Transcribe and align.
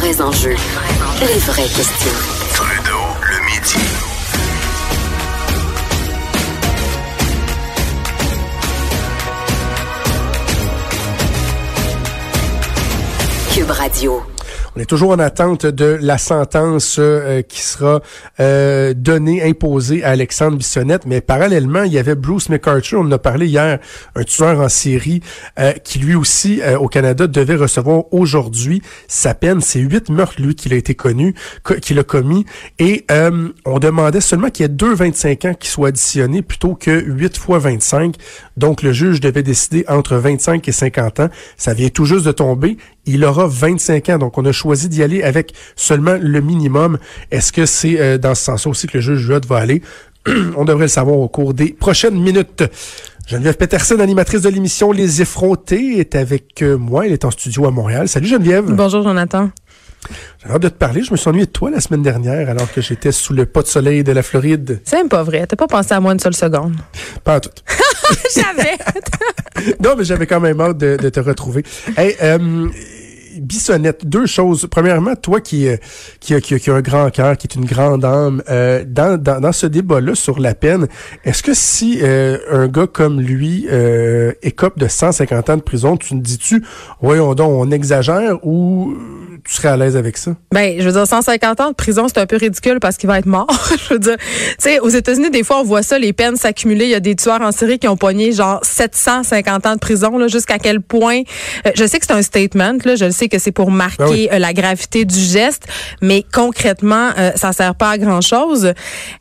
vrais 0.00 0.22
enjeux, 0.22 0.56
les 1.20 1.38
vraies 1.40 1.62
questions. 1.62 2.18
Trudeau, 2.54 3.04
le 3.22 3.36
midi. 3.44 3.76
Cube 13.52 13.70
Radio. 13.70 14.22
On 14.76 14.80
est 14.80 14.86
toujours 14.86 15.10
en 15.10 15.18
attente 15.18 15.66
de 15.66 15.98
la 16.00 16.16
sentence 16.16 16.98
euh, 17.00 17.42
qui 17.42 17.60
sera 17.60 18.00
euh, 18.38 18.94
donnée, 18.94 19.42
imposée 19.42 20.04
à 20.04 20.10
Alexandre 20.10 20.56
Bissonnette. 20.56 21.06
Mais 21.06 21.20
parallèlement, 21.20 21.82
il 21.82 21.92
y 21.92 21.98
avait 21.98 22.14
Bruce 22.14 22.48
McArthur, 22.48 23.00
on 23.00 23.06
en 23.06 23.10
a 23.10 23.18
parlé 23.18 23.48
hier, 23.48 23.80
un 24.14 24.22
tueur 24.22 24.60
en 24.60 24.68
série 24.68 25.22
euh, 25.58 25.72
qui 25.72 25.98
lui 25.98 26.14
aussi, 26.14 26.60
au 26.78 26.86
Canada, 26.86 27.26
devait 27.26 27.56
recevoir 27.56 28.04
aujourd'hui 28.12 28.80
sa 29.08 29.34
peine. 29.34 29.60
C'est 29.60 29.80
huit 29.80 30.08
meurtres, 30.08 30.40
lui, 30.40 30.54
qu'il 30.54 30.72
a 30.72 30.76
été 30.76 30.94
connu, 30.94 31.34
qu'il 31.82 31.98
a 31.98 32.04
commis. 32.04 32.46
Et 32.78 33.06
on 33.66 33.78
demandait 33.80 34.20
seulement 34.20 34.50
qu'il 34.50 34.62
y 34.62 34.66
ait 34.66 34.68
deux 34.68 34.94
25 34.94 35.44
ans 35.46 35.54
qui 35.54 35.68
soient 35.68 35.88
additionnés 35.88 36.42
plutôt 36.42 36.76
que 36.76 36.90
8 36.90 37.38
fois 37.38 37.58
25. 37.58 38.14
Donc, 38.56 38.82
le 38.82 38.92
juge 38.92 39.20
devait 39.20 39.42
décider 39.42 39.84
entre 39.88 40.16
25 40.16 40.68
et 40.68 40.72
50 40.72 41.20
ans. 41.20 41.28
Ça 41.56 41.74
vient 41.74 41.88
tout 41.88 42.04
juste 42.04 42.26
de 42.26 42.32
tomber. 42.32 42.76
Il 43.06 43.24
aura 43.24 43.46
25 43.48 44.10
ans. 44.10 44.18
Donc, 44.18 44.38
on 44.38 44.44
a 44.44 44.52
choisi 44.60 44.88
d'y 44.88 45.02
aller 45.02 45.22
avec 45.22 45.54
seulement 45.76 46.16
le 46.20 46.40
minimum. 46.40 46.98
Est-ce 47.30 47.52
que 47.52 47.66
c'est 47.66 48.00
euh, 48.00 48.18
dans 48.18 48.34
ce 48.34 48.44
sens 48.44 48.66
aussi 48.66 48.86
que 48.86 48.98
le 48.98 49.00
juge 49.00 49.20
Judd 49.20 49.46
va 49.46 49.56
aller? 49.56 49.82
On 50.56 50.64
devrait 50.64 50.84
le 50.84 50.88
savoir 50.88 51.18
au 51.18 51.28
cours 51.28 51.54
des 51.54 51.72
prochaines 51.72 52.20
minutes. 52.20 52.62
Geneviève 53.26 53.56
Peterson, 53.56 53.98
animatrice 54.00 54.42
de 54.42 54.48
l'émission 54.48 54.92
Les 54.92 55.22
Effrontés, 55.22 55.98
est 55.98 56.14
avec 56.14 56.62
euh, 56.62 56.76
moi. 56.76 57.06
Elle 57.06 57.12
est 57.12 57.24
en 57.24 57.30
studio 57.30 57.66
à 57.66 57.70
Montréal. 57.70 58.08
Salut 58.08 58.26
Geneviève. 58.26 58.64
Bonjour 58.66 59.02
Jonathan. 59.02 59.50
J'ai 60.42 60.50
hâte 60.50 60.62
de 60.62 60.68
te 60.68 60.74
parler. 60.74 61.02
Je 61.02 61.12
me 61.12 61.16
suis 61.16 61.28
ennuyé 61.28 61.46
de 61.46 61.50
toi 61.50 61.70
la 61.70 61.80
semaine 61.80 62.02
dernière 62.02 62.48
alors 62.48 62.70
que 62.72 62.80
j'étais 62.80 63.12
sous 63.12 63.32
le 63.34 63.46
pas 63.46 63.62
de 63.62 63.66
soleil 63.66 64.02
de 64.02 64.12
la 64.12 64.22
Floride. 64.22 64.80
C'est 64.84 64.96
même 64.96 65.08
pas 65.08 65.22
vrai. 65.22 65.46
T'as 65.46 65.56
pas 65.56 65.66
pensé 65.66 65.92
à 65.92 66.00
moi 66.00 66.12
une 66.12 66.18
seule 66.18 66.34
seconde. 66.34 66.74
Pas 67.24 67.34
à 67.34 67.40
tout. 67.40 67.50
j'avais. 68.34 68.78
non, 69.80 69.94
mais 69.96 70.04
j'avais 70.04 70.26
quand 70.26 70.40
même 70.40 70.60
hâte 70.60 70.78
de, 70.78 71.08
te 71.08 71.20
retrouver. 71.20 71.62
Hey, 71.96 72.16
euh, 72.22 72.68
Bissonnette, 73.38 74.06
deux 74.06 74.26
choses. 74.26 74.66
Premièrement, 74.70 75.14
toi 75.16 75.40
qui, 75.40 75.68
euh, 75.68 75.76
qui, 76.20 76.38
qui, 76.40 76.58
qui 76.58 76.70
a 76.70 76.74
un 76.74 76.80
grand 76.80 77.10
cœur, 77.10 77.36
qui 77.36 77.46
est 77.46 77.54
une 77.54 77.64
grande 77.64 78.04
âme, 78.04 78.42
euh, 78.48 78.84
dans, 78.86 79.20
dans, 79.20 79.40
dans, 79.40 79.52
ce 79.52 79.66
débat-là 79.66 80.14
sur 80.14 80.38
la 80.38 80.54
peine, 80.54 80.88
est-ce 81.24 81.42
que 81.42 81.54
si 81.54 82.00
euh, 82.02 82.38
un 82.50 82.68
gars 82.68 82.86
comme 82.86 83.20
lui 83.20 83.66
euh, 83.70 84.32
écope 84.42 84.78
de 84.78 84.88
150 84.88 85.50
ans 85.50 85.56
de 85.56 85.62
prison, 85.62 85.96
tu 85.96 86.14
me 86.14 86.20
dis-tu, 86.20 86.64
voyons 87.00 87.34
donc, 87.34 87.50
on 87.50 87.70
exagère 87.70 88.44
ou 88.46 88.96
tu 89.44 89.54
serais 89.54 89.68
à 89.68 89.76
l'aise 89.76 89.96
avec 89.96 90.16
ça? 90.16 90.32
Ben, 90.52 90.76
je 90.78 90.84
veux 90.84 90.92
dire, 90.92 91.06
150 91.06 91.60
ans 91.60 91.70
de 91.70 91.74
prison, 91.74 92.06
c'est 92.08 92.18
un 92.18 92.26
peu 92.26 92.36
ridicule 92.36 92.78
parce 92.80 92.96
qu'il 92.96 93.08
va 93.08 93.18
être 93.18 93.26
mort. 93.26 93.48
je 93.88 93.94
veux 93.94 94.00
dire, 94.00 94.16
tu 94.18 94.54
sais, 94.58 94.80
aux 94.80 94.88
États-Unis, 94.88 95.30
des 95.30 95.42
fois, 95.42 95.60
on 95.60 95.64
voit 95.64 95.82
ça, 95.82 95.98
les 95.98 96.12
peines 96.12 96.36
s'accumuler. 96.36 96.84
Il 96.86 96.90
y 96.90 96.94
a 96.94 97.00
des 97.00 97.16
tueurs 97.16 97.40
en 97.40 97.52
série 97.52 97.78
qui 97.78 97.88
ont 97.88 97.96
pogné 97.96 98.32
genre 98.32 98.60
750 98.62 99.66
ans 99.66 99.74
de 99.74 99.78
prison, 99.78 100.18
là, 100.18 100.28
jusqu'à 100.28 100.58
quel 100.58 100.80
point. 100.80 101.22
je 101.74 101.86
sais 101.86 101.98
que 101.98 102.06
c'est 102.06 102.12
un 102.12 102.22
statement, 102.22 102.76
là, 102.84 102.96
je 102.96 103.06
le 103.06 103.10
sais 103.10 103.19
que 103.28 103.38
c'est 103.38 103.52
pour 103.52 103.70
marquer 103.70 104.28
ben 104.28 104.34
euh, 104.34 104.38
la 104.38 104.52
gravité 104.52 105.04
du 105.04 105.18
geste, 105.18 105.66
mais 106.00 106.24
concrètement, 106.32 107.10
euh, 107.18 107.32
ça 107.36 107.52
sert 107.52 107.74
pas 107.74 107.90
à 107.90 107.98
grand 107.98 108.20
chose. 108.20 108.72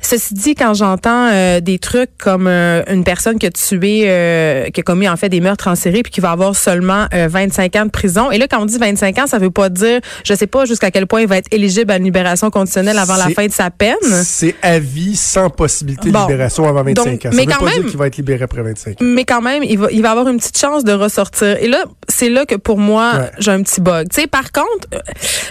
Ceci 0.02 0.34
dit, 0.34 0.56
quand 0.56 0.74
j'entends 0.74 1.30
euh, 1.32 1.60
des 1.60 1.80
trucs 1.80 2.12
comme 2.18 2.48
une 2.48 3.04
personne 3.04 3.38
qui 3.38 3.46
a 3.46 3.52
tué, 3.52 4.70
qui 4.74 4.80
a 4.80 4.84
commis 4.84 5.08
en 5.08 5.18
fait 5.18 5.30
des 5.30 5.42
meurtres 5.42 5.68
en 5.68 5.76
série, 5.76 6.04
puis 6.04 6.12
qui 6.12 6.22
va 6.22 6.32
avoir 6.32 6.56
seulement 6.56 7.08
25 7.12 7.76
ans 7.76 7.86
de 7.86 7.92
prison, 7.92 8.32
et 8.32 8.38
là 8.38 8.48
quand 8.48 8.62
on 8.62 8.66
dit 8.66 8.78
25 8.78 9.20
ans, 9.20 9.28
ça 9.28 9.38
veut 9.38 9.52
pas 9.52 9.70
dire, 9.70 10.00
je 10.24 10.34
sais 10.34 10.48
pas 10.48 10.66
jusqu'à 10.66 10.92
quel 10.92 11.08
point 11.08 11.22
il 11.22 11.28
va 11.28 11.38
être 11.38 11.52
éligible 11.52 11.92
à 11.92 11.98
une 11.98 12.04
libération 12.04 12.50
conditionnelle 12.50 12.98
avant 12.98 13.16
la 13.18 13.30
fin 13.30 13.48
de 13.48 13.52
sa 13.52 13.70
peine. 13.70 13.96
C'est 14.24 14.56
à 14.62 14.80
vie 14.80 15.16
sans 15.16 15.50
possibilité 15.50 16.12
de 16.12 16.18
libération 16.18 16.68
avant 16.68 16.84
25 16.84 17.00
ans. 17.00 17.18
Ça 17.24 17.30
mais 17.34 17.46
veut 17.46 17.52
quand 17.52 17.60
pas 17.60 17.66
même, 17.66 17.82
dire 17.82 17.90
qu'il 17.90 18.00
va 18.00 18.08
être 18.08 18.18
libéré 18.18 18.44
après 18.44 18.64
25 18.64 18.92
ans. 18.92 18.96
Mais 19.02 19.26
quand 19.26 19.42
même, 19.42 19.64
il 19.64 19.78
va, 19.78 19.92
il 19.92 20.02
va 20.02 20.12
avoir 20.12 20.28
une 20.28 20.38
petite 20.38 20.58
chance 20.58 20.84
de 20.84 20.94
ressortir. 20.94 21.58
Et 21.62 21.68
là, 21.68 21.84
c'est 22.08 22.30
là 22.30 22.46
que 22.46 22.56
pour 22.56 22.78
moi, 22.78 23.30
j'ai 23.40 23.52
un 23.52 23.62
petit 23.62 23.82
par 24.30 24.52
contre, 24.52 24.88
euh, 24.94 25.00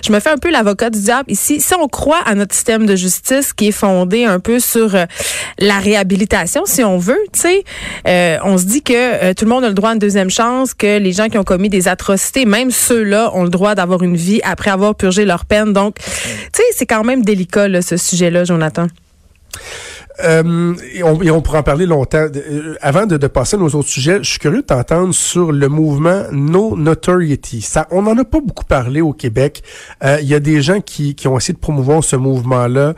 je 0.04 0.12
me 0.12 0.20
fais 0.20 0.30
un 0.30 0.36
peu 0.36 0.50
l'avocat 0.50 0.90
du 0.90 1.00
diable 1.00 1.30
ici. 1.30 1.60
Si 1.60 1.74
on 1.74 1.88
croit 1.88 2.20
à 2.24 2.34
notre 2.34 2.54
système 2.54 2.86
de 2.86 2.96
justice 2.96 3.52
qui 3.52 3.68
est 3.68 3.72
fondé 3.72 4.24
un 4.24 4.40
peu 4.40 4.60
sur 4.60 4.94
euh, 4.94 5.04
la 5.58 5.78
réhabilitation, 5.78 6.62
si 6.64 6.82
on 6.82 6.98
veut, 6.98 7.18
euh, 8.06 8.38
on 8.44 8.58
se 8.58 8.64
dit 8.64 8.82
que 8.82 9.32
tout 9.32 9.44
le 9.44 9.50
monde 9.50 9.64
a 9.64 9.68
le 9.68 9.74
droit 9.74 9.90
à 9.90 9.92
une 9.94 9.98
deuxième 9.98 10.30
chance, 10.30 10.74
que 10.74 10.98
les 10.98 11.12
gens 11.12 11.28
qui 11.28 11.38
ont 11.38 11.44
commis 11.44 11.68
des 11.68 11.88
atrocités, 11.88 12.44
même 12.44 12.70
ceux-là, 12.70 13.30
ont 13.34 13.44
le 13.44 13.50
droit 13.50 13.74
d'avoir 13.74 14.02
une 14.02 14.16
vie 14.16 14.40
après 14.44 14.70
avoir 14.70 14.94
purgé 14.94 15.24
leur 15.24 15.44
peine. 15.44 15.72
Donc, 15.72 15.96
tu 15.98 16.04
sais, 16.52 16.62
c'est 16.74 16.86
quand 16.86 17.04
même 17.04 17.24
délicat, 17.24 17.82
ce 17.82 17.96
sujet-là, 17.96 18.44
Jonathan. 18.44 18.86
Euh, 20.20 20.74
et, 20.94 21.02
on, 21.02 21.22
et, 21.22 21.30
on, 21.30 21.40
pourra 21.40 21.60
en 21.60 21.62
parler 21.62 21.86
longtemps. 21.86 22.26
Euh, 22.34 22.74
avant 22.80 23.06
de, 23.06 23.16
de, 23.16 23.26
passer 23.26 23.56
à 23.56 23.58
nos 23.58 23.68
autres 23.68 23.88
sujets, 23.88 24.18
je 24.22 24.30
suis 24.30 24.38
curieux 24.38 24.62
de 24.62 24.66
t'entendre 24.66 25.14
sur 25.14 25.52
le 25.52 25.68
mouvement 25.68 26.24
No 26.32 26.76
Notoriety. 26.76 27.60
Ça, 27.60 27.86
on 27.90 28.02
n'en 28.02 28.16
a 28.18 28.24
pas 28.24 28.40
beaucoup 28.40 28.64
parlé 28.64 29.00
au 29.00 29.12
Québec. 29.12 29.62
Euh, 30.02 30.18
il 30.20 30.28
y 30.28 30.34
a 30.34 30.40
des 30.40 30.60
gens 30.60 30.80
qui, 30.80 31.14
qui, 31.14 31.28
ont 31.28 31.36
essayé 31.36 31.54
de 31.54 31.58
promouvoir 31.58 32.02
ce 32.02 32.16
mouvement-là 32.16 32.94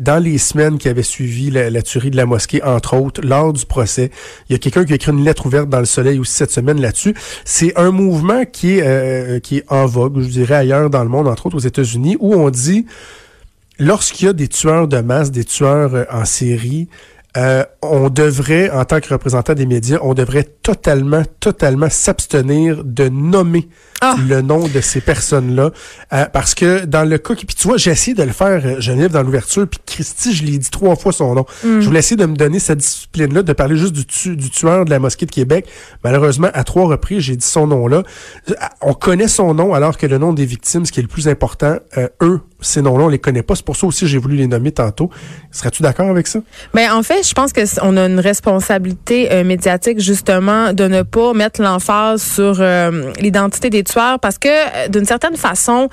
dans 0.00 0.22
les 0.22 0.38
semaines 0.38 0.78
qui 0.78 0.88
avaient 0.88 1.02
suivi 1.02 1.50
la, 1.50 1.70
la, 1.70 1.82
tuerie 1.82 2.10
de 2.10 2.16
la 2.16 2.26
mosquée, 2.26 2.62
entre 2.62 2.96
autres, 2.96 3.20
lors 3.22 3.52
du 3.52 3.64
procès. 3.64 4.10
Il 4.48 4.52
y 4.52 4.56
a 4.56 4.58
quelqu'un 4.58 4.84
qui 4.84 4.92
a 4.92 4.96
écrit 4.96 5.12
une 5.12 5.24
lettre 5.24 5.46
ouverte 5.46 5.68
dans 5.68 5.78
le 5.78 5.84
Soleil 5.84 6.18
aussi 6.18 6.32
cette 6.32 6.50
semaine 6.50 6.80
là-dessus. 6.80 7.14
C'est 7.44 7.76
un 7.78 7.90
mouvement 7.90 8.44
qui 8.44 8.78
est, 8.78 9.40
qui 9.42 9.58
est 9.58 9.64
en 9.68 9.86
vogue, 9.86 10.20
je 10.20 10.28
dirais 10.28 10.54
ailleurs 10.54 10.90
dans 10.90 11.02
le 11.02 11.08
monde, 11.08 11.28
entre 11.28 11.46
autres 11.46 11.56
aux 11.56 11.60
États-Unis, 11.60 12.16
où 12.20 12.34
on 12.34 12.50
dit 12.50 12.86
lorsqu'il 13.78 14.26
y 14.26 14.28
a 14.28 14.32
des 14.32 14.48
tueurs 14.48 14.88
de 14.88 15.00
masse, 15.00 15.30
des 15.30 15.44
tueurs 15.44 15.94
euh, 15.94 16.04
en 16.10 16.24
série, 16.24 16.88
euh, 17.36 17.64
on 17.82 18.08
devrait, 18.08 18.70
en 18.70 18.84
tant 18.86 19.00
que 19.00 19.12
représentant 19.12 19.52
des 19.52 19.66
médias, 19.66 19.98
on 20.00 20.14
devrait 20.14 20.44
totalement, 20.62 21.22
totalement 21.38 21.90
s'abstenir 21.90 22.82
de 22.82 23.10
nommer 23.10 23.68
ah. 24.00 24.16
le 24.26 24.40
nom 24.40 24.66
de 24.66 24.80
ces 24.80 25.02
personnes-là. 25.02 25.70
Euh, 26.14 26.24
parce 26.32 26.54
que 26.54 26.86
dans 26.86 27.06
le 27.06 27.18
cas, 27.18 27.34
puis 27.34 27.46
tu 27.46 27.68
vois, 27.68 27.76
j'ai 27.76 27.90
essayé 27.90 28.14
de 28.14 28.22
le 28.22 28.32
faire, 28.32 28.80
Geneviève, 28.80 29.12
dans 29.12 29.22
l'ouverture, 29.22 29.68
puis 29.68 29.78
Christy, 29.84 30.34
je 30.34 30.44
l'ai 30.44 30.56
dit 30.56 30.70
trois 30.70 30.96
fois 30.96 31.12
son 31.12 31.34
nom. 31.34 31.44
Mm. 31.62 31.80
Je 31.80 31.86
voulais 31.86 31.98
essayer 31.98 32.16
de 32.16 32.24
me 32.24 32.36
donner 32.36 32.58
cette 32.58 32.78
discipline-là, 32.78 33.42
de 33.42 33.52
parler 33.52 33.76
juste 33.76 33.92
du, 33.92 34.36
du 34.36 34.50
tueur 34.50 34.86
de 34.86 34.90
la 34.90 34.98
mosquée 34.98 35.26
de 35.26 35.30
Québec. 35.30 35.66
Malheureusement, 36.04 36.48
à 36.54 36.64
trois 36.64 36.86
reprises, 36.86 37.20
j'ai 37.20 37.36
dit 37.36 37.46
son 37.46 37.66
nom-là. 37.66 38.02
On 38.80 38.94
connaît 38.94 39.28
son 39.28 39.52
nom, 39.52 39.74
alors 39.74 39.98
que 39.98 40.06
le 40.06 40.16
nom 40.16 40.32
des 40.32 40.46
victimes, 40.46 40.86
ce 40.86 40.92
qui 40.92 41.00
est 41.00 41.02
le 41.02 41.08
plus 41.08 41.28
important, 41.28 41.76
eux, 42.22 42.40
ces 42.60 42.82
noms-là, 42.82 43.04
on 43.04 43.08
les 43.08 43.18
connaît 43.18 43.42
pas. 43.42 43.54
C'est 43.54 43.64
pour 43.64 43.76
ça 43.76 43.86
aussi 43.86 44.00
que 44.00 44.06
j'ai 44.06 44.18
voulu 44.18 44.36
les 44.36 44.46
nommer 44.46 44.72
tantôt. 44.72 45.10
Serais-tu 45.50 45.82
d'accord 45.82 46.08
avec 46.08 46.26
ça? 46.26 46.40
Ben, 46.74 46.92
en 46.92 47.02
fait, 47.02 47.26
je 47.26 47.34
pense 47.34 47.52
que 47.52 47.60
on 47.82 47.96
a 47.96 48.06
une 48.06 48.20
responsabilité 48.20 49.32
euh, 49.32 49.44
médiatique, 49.44 50.00
justement, 50.00 50.72
de 50.72 50.84
ne 50.84 51.02
pas 51.02 51.32
mettre 51.32 51.62
l'emphase 51.62 52.22
sur 52.22 52.56
euh, 52.60 53.12
l'identité 53.20 53.70
des 53.70 53.84
tueurs 53.84 54.18
parce 54.20 54.38
que, 54.38 54.48
euh, 54.48 54.88
d'une 54.88 55.04
certaine 55.04 55.36
façon, 55.36 55.88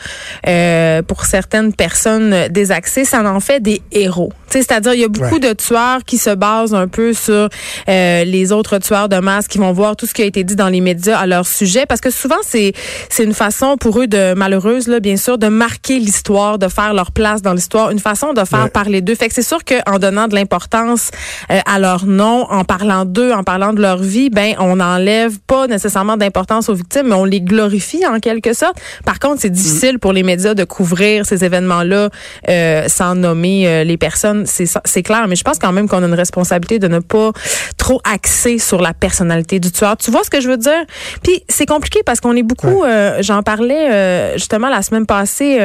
pour 1.08 1.26
certaines 1.26 1.74
personnes 1.74 2.48
désaxées, 2.50 3.06
ça 3.06 3.24
en 3.24 3.40
fait 3.40 3.60
des 3.60 3.82
héros. 3.92 4.32
C'est-à-dire, 4.50 4.94
il 4.94 5.02
y 5.02 5.04
a 5.04 5.08
beaucoup 5.08 5.40
de 5.40 5.54
tueurs 5.54 6.04
qui 6.06 6.18
se 6.18 6.30
basent 6.30 6.74
un 6.74 6.88
peu 6.88 7.14
sur 7.14 7.50
les 7.88 8.52
autres 8.52 8.78
tueurs 8.78 9.10
de 9.10 9.18
masse 9.18 9.48
qui 9.48 9.58
vont 9.58 9.72
voir 9.72 9.96
tout 9.96 10.06
ce 10.06 10.14
qui 10.14 10.22
a 10.22 10.26
été 10.26 10.44
dit 10.44 10.56
dans 10.56 10.70
les 10.70 10.82
médias 10.82 11.18
à 11.18 11.26
leur 11.26 11.48
sujet 11.48 11.86
parce 11.88 12.02
que 12.02 12.10
souvent, 12.10 12.38
c'est 12.44 12.74
c'est 13.10 13.24
une 13.24 13.34
façon 13.34 13.78
pour 13.78 14.00
eux 14.00 14.08
de, 14.08 14.34
malheureuse, 14.34 14.88
là, 14.88 15.00
bien 15.00 15.18
sûr, 15.18 15.38
de 15.38 15.48
marquer 15.48 16.00
l'histoire 16.00 16.53
de 16.58 16.68
faire 16.68 16.94
leur 16.94 17.12
place 17.12 17.42
dans 17.42 17.54
l'histoire, 17.54 17.92
une 17.92 18.00
façon 18.00 18.34
de 18.34 18.44
faire 18.44 18.70
parler 18.70 19.02
d'eux. 19.02 19.16
Fait 19.16 19.28
que 19.28 19.34
c'est 19.34 19.42
sûr 19.42 19.60
qu'en 19.64 20.00
donnant 20.00 20.28
de 20.28 20.36
l'importance 20.36 21.12
euh, 21.52 21.60
à 21.66 21.80
leur 21.80 22.06
nom, 22.06 22.46
en 22.50 22.64
parlant 22.64 23.06
d'eux, 23.06 23.32
en 23.32 23.44
parlant 23.44 23.74
de 23.74 23.82
leur 23.82 23.98
vie, 23.98 24.30
ben 24.30 24.56
on 24.60 24.78
n'enlève 24.78 25.40
pas 25.40 25.68
nécessairement 25.68 26.18
d'importance 26.18 26.70
aux 26.70 26.74
victimes, 26.74 27.08
mais 27.08 27.16
on 27.16 27.26
les 27.26 27.42
glorifie 27.42 28.06
en 28.06 28.20
quelque 28.20 28.54
sorte. 28.54 28.76
Par 29.06 29.20
contre, 29.20 29.42
c'est 29.42 29.50
difficile 29.50 30.00
pour 30.00 30.14
les 30.14 30.24
médias 30.24 30.54
de 30.54 30.64
couvrir 30.64 31.26
ces 31.26 31.44
événements-là 31.44 32.10
euh, 32.50 32.88
sans 32.88 33.16
nommer 33.16 33.68
euh, 33.68 33.84
les 33.84 33.98
personnes. 33.98 34.46
C'est 34.46 35.04
clair, 35.04 35.28
mais 35.28 35.36
je 35.36 35.44
pense 35.44 35.60
quand 35.60 35.72
même 35.72 35.88
qu'on 35.88 36.04
a 36.04 36.08
une 36.08 36.14
responsabilité 36.14 36.80
de 36.80 36.88
ne 36.88 37.00
pas 37.00 37.32
trop 37.78 38.02
axer 38.04 38.58
sur 38.60 38.82
la 38.82 38.94
personnalité 38.94 39.60
du 39.60 39.72
tueur. 39.72 39.98
Tu 39.98 40.12
vois 40.12 40.24
ce 40.24 40.30
que 40.30 40.42
je 40.42 40.50
veux 40.50 40.58
dire? 40.58 40.86
Puis 41.24 41.44
c'est 41.50 41.66
compliqué 41.66 42.02
parce 42.06 42.20
qu'on 42.20 42.36
est 42.36 42.44
beaucoup, 42.44 42.84
j'en 43.20 43.44
parlais 43.44 44.38
justement 44.38 44.70
la 44.70 44.82
semaine 44.82 45.06
passée 45.06 45.60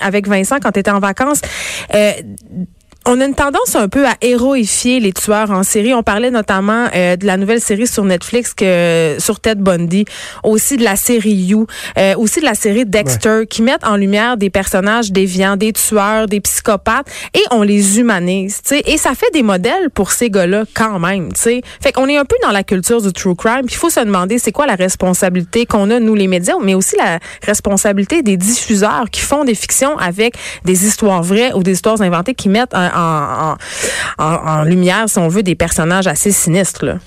avec 0.00 0.26
Vincent 0.34 0.58
quand 0.60 0.72
tu 0.72 0.80
étais 0.80 0.90
en 0.90 1.00
vacances. 1.00 1.40
Euh, 1.94 2.12
on 3.06 3.20
a 3.20 3.26
une 3.26 3.34
tendance 3.34 3.76
un 3.76 3.88
peu 3.88 4.06
à 4.06 4.14
héroïfier 4.22 4.98
les 4.98 5.12
tueurs 5.12 5.50
en 5.50 5.62
série. 5.62 5.92
On 5.92 6.02
parlait 6.02 6.30
notamment 6.30 6.86
euh, 6.94 7.16
de 7.16 7.26
la 7.26 7.36
nouvelle 7.36 7.60
série 7.60 7.86
sur 7.86 8.04
Netflix 8.04 8.54
que 8.54 9.16
sur 9.18 9.40
Ted 9.40 9.60
Bundy, 9.60 10.06
aussi 10.42 10.78
de 10.78 10.84
la 10.84 10.96
série 10.96 11.34
You, 11.34 11.66
euh, 11.98 12.14
aussi 12.16 12.40
de 12.40 12.46
la 12.46 12.54
série 12.54 12.86
Dexter, 12.86 13.42
qui 13.48 13.60
mettent 13.60 13.84
en 13.84 13.96
lumière 13.96 14.38
des 14.38 14.48
personnages 14.48 15.12
déviants, 15.12 15.56
des 15.56 15.72
tueurs, 15.72 16.26
des 16.26 16.40
psychopathes, 16.40 17.06
et 17.34 17.42
on 17.50 17.62
les 17.62 17.98
humanise. 17.98 18.60
sais. 18.64 18.82
Et 18.86 18.96
ça 18.96 19.14
fait 19.14 19.30
des 19.34 19.42
modèles 19.42 19.90
pour 19.90 20.10
ces 20.10 20.30
gars-là 20.30 20.64
quand 20.72 20.98
même. 20.98 21.28
sais. 21.34 21.60
Fait 21.82 21.92
qu'on 21.92 22.08
est 22.08 22.16
un 22.16 22.24
peu 22.24 22.36
dans 22.42 22.52
la 22.52 22.64
culture 22.64 23.02
du 23.02 23.12
true 23.12 23.34
crime. 23.34 23.66
Il 23.68 23.76
faut 23.76 23.90
se 23.90 24.00
demander 24.00 24.38
c'est 24.38 24.52
quoi 24.52 24.66
la 24.66 24.76
responsabilité 24.76 25.66
qu'on 25.66 25.90
a 25.90 26.00
nous 26.00 26.14
les 26.14 26.28
médias, 26.28 26.54
mais 26.62 26.74
aussi 26.74 26.96
la 26.96 27.18
responsabilité 27.42 28.22
des 28.22 28.38
diffuseurs 28.38 29.10
qui 29.10 29.20
font 29.20 29.44
des 29.44 29.54
fictions 29.54 29.98
avec 29.98 30.36
des 30.64 30.86
histoires 30.86 31.22
vraies 31.22 31.52
ou 31.52 31.62
des 31.62 31.72
histoires 31.72 32.00
inventées 32.00 32.34
qui 32.34 32.48
mettent 32.48 32.74
un 32.74 32.93
en, 32.94 34.64
lumière, 34.64 35.08
si 35.08 35.18
on 35.18 35.28
veut, 35.28 35.42
des 35.42 35.54
personnages 35.54 36.06
assez 36.06 36.32
sinistres. 36.32 36.84
Là. 36.84 36.98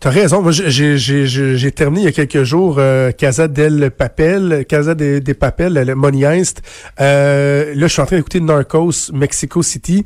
T'as 0.00 0.10
raison. 0.10 0.42
Moi, 0.42 0.52
j'ai 0.52 1.72
terminé 1.72 2.02
il 2.02 2.04
y 2.04 2.08
a 2.08 2.12
quelques 2.12 2.44
jours 2.44 2.76
euh, 2.78 3.10
Casa 3.10 3.48
del 3.48 3.90
Papel, 3.90 4.64
Casa 4.68 4.94
des 4.94 5.20
de 5.20 5.32
Papel, 5.32 5.72
le 5.74 5.94
Money 5.96 6.22
Heist. 6.22 6.62
Euh, 7.00 7.74
là, 7.74 7.88
je 7.88 7.92
suis 7.92 8.00
en 8.00 8.06
train 8.06 8.16
d'écouter 8.16 8.40
Narcos, 8.40 9.10
Mexico 9.12 9.60
City. 9.60 10.04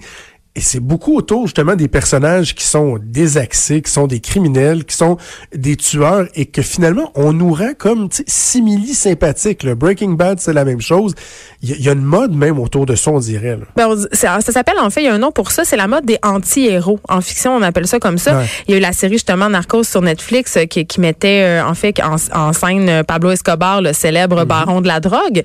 Et 0.54 0.60
c'est 0.60 0.80
beaucoup 0.80 1.16
autour 1.16 1.46
justement 1.46 1.76
des 1.76 1.88
personnages 1.88 2.54
qui 2.54 2.64
sont 2.64 2.98
désaxés, 3.02 3.80
qui 3.80 3.90
sont 3.90 4.06
des 4.06 4.20
criminels, 4.20 4.84
qui 4.84 4.94
sont 4.94 5.16
des 5.54 5.76
tueurs 5.76 6.26
et 6.34 6.44
que 6.44 6.60
finalement 6.60 7.10
on 7.14 7.32
nous 7.32 7.54
rend 7.54 7.72
comme 7.78 8.10
simili 8.26 8.92
sympathiques. 8.92 9.62
Le 9.62 9.74
Breaking 9.74 10.10
Bad, 10.10 10.40
c'est 10.40 10.52
la 10.52 10.66
même 10.66 10.82
chose. 10.82 11.14
Il 11.62 11.80
y, 11.80 11.88
a 11.88 11.92
une 11.92 12.02
mode 12.02 12.34
même 12.34 12.58
autour 12.58 12.84
de 12.84 12.96
ça, 12.96 13.12
on 13.12 13.20
dirait. 13.20 13.56
Ben, 13.76 13.96
ça, 14.12 14.40
s'appelle 14.42 14.78
en 14.78 14.90
fait, 14.90 15.00
il 15.00 15.04
y 15.04 15.08
a 15.08 15.14
un 15.14 15.18
nom 15.18 15.32
pour 15.32 15.52
ça, 15.52 15.64
c'est 15.64 15.76
la 15.76 15.86
mode 15.86 16.04
des 16.04 16.18
anti-héros. 16.22 17.00
En 17.08 17.22
fiction, 17.22 17.54
on 17.54 17.62
appelle 17.62 17.86
ça 17.86 17.98
comme 17.98 18.18
ça. 18.18 18.42
Il 18.66 18.72
y 18.72 18.74
a 18.74 18.76
eu 18.78 18.80
la 18.80 18.92
série 18.92 19.14
justement 19.14 19.48
Narcos 19.48 19.84
sur 19.84 20.02
Netflix 20.02 20.58
euh, 20.58 20.64
qui, 20.64 20.84
qui 20.84 21.00
mettait 21.00 21.44
euh, 21.44 21.64
en 21.64 21.74
fait 21.74 21.98
en, 22.02 22.52
scène 22.52 22.88
euh, 22.90 23.02
Pablo 23.04 23.30
Escobar, 23.30 23.80
le 23.80 23.94
célèbre 23.94 24.40
mhm. 24.40 24.44
baron 24.44 24.80
de 24.82 24.88
la 24.88 25.00
drogue, 25.00 25.42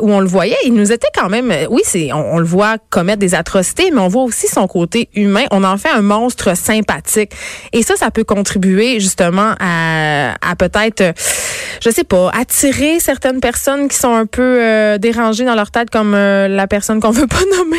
où 0.00 0.10
on 0.10 0.20
le 0.20 0.26
voyait. 0.26 0.56
Il 0.64 0.72
nous 0.72 0.90
était 0.90 1.08
quand 1.14 1.28
même, 1.28 1.52
oui, 1.68 1.82
c'est 1.84 2.14
on, 2.14 2.36
on 2.36 2.38
le 2.38 2.46
voit 2.46 2.76
commettre 2.88 3.18
des 3.18 3.34
atrocités, 3.34 3.90
mais 3.90 4.00
on 4.00 4.08
voit 4.08 4.22
aussi 4.22 4.37
son 4.46 4.66
côté 4.66 5.08
humain. 5.14 5.44
On 5.50 5.64
en 5.64 5.76
fait 5.76 5.90
un 5.90 6.02
monstre 6.02 6.56
sympathique. 6.56 7.32
Et 7.72 7.82
ça, 7.82 7.96
ça 7.96 8.10
peut 8.10 8.24
contribuer 8.24 9.00
justement 9.00 9.54
à, 9.60 10.34
à 10.40 10.56
peut-être, 10.56 11.14
je 11.82 11.90
sais 11.90 12.04
pas, 12.04 12.30
attirer 12.30 13.00
certaines 13.00 13.40
personnes 13.40 13.88
qui 13.88 13.96
sont 13.96 14.14
un 14.14 14.26
peu 14.26 14.58
euh, 14.62 14.98
dérangées 14.98 15.44
dans 15.44 15.54
leur 15.54 15.70
tête, 15.70 15.90
comme 15.90 16.14
euh, 16.14 16.48
la 16.48 16.66
personne 16.66 17.00
qu'on 17.00 17.10
veut 17.10 17.26
pas 17.26 17.36
nommer, 17.56 17.78